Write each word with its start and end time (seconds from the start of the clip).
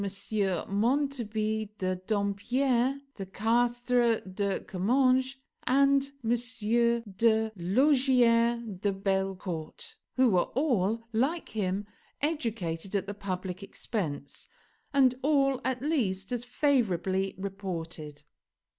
Montarby 0.67 1.75
de 1.77 1.95
Dampierre, 1.95 2.99
de 3.13 3.23
Castres, 3.27 4.23
de 4.33 4.59
Comminges, 4.61 5.35
and 5.67 6.11
de 6.23 7.51
Laugier 7.55 8.63
de 8.79 8.91
Bellecourt, 8.91 9.97
who 10.15 10.29
were 10.31 10.49
all, 10.55 11.07
like 11.13 11.49
him, 11.49 11.85
educated 12.19 12.95
at 12.95 13.05
the 13.05 13.13
public 13.13 13.61
expense, 13.61 14.47
and 14.91 15.13
all, 15.21 15.61
at 15.63 15.83
least, 15.83 16.31
as 16.31 16.43
favorably 16.43 17.35
reported. 17.37 18.23